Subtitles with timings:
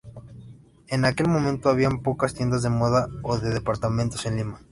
[0.87, 4.59] En aquel momento habían pocas tiendas de moda o de departamentos en Lima.